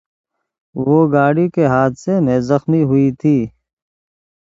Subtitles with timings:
[0.75, 3.37] وہ گاڑی کے حادثے میں زخمی ہوئی تھی